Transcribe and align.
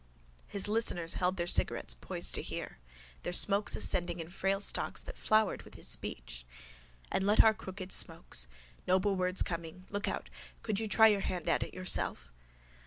_His 0.47 0.67
listeners 0.67 1.13
held 1.13 1.37
their 1.37 1.45
cigarettes 1.45 1.93
poised 1.93 2.33
to 2.33 2.41
hear, 2.41 2.79
their 3.21 3.31
smokes 3.31 3.75
ascending 3.75 4.19
in 4.19 4.29
frail 4.29 4.59
stalks 4.59 5.03
that 5.03 5.15
flowered 5.15 5.61
with 5.61 5.75
his 5.75 5.87
speech. 5.87 6.43
And 7.11 7.23
let 7.23 7.43
our 7.43 7.53
crooked 7.53 7.91
smokes. 7.91 8.47
Noble 8.87 9.15
words 9.15 9.43
coming. 9.43 9.85
Look 9.91 10.07
out. 10.07 10.31
Could 10.63 10.79
you 10.79 10.87
try 10.87 11.09
your 11.09 11.19
hand 11.21 11.47
at 11.47 11.61
it 11.61 11.75
yourself? 11.75 12.31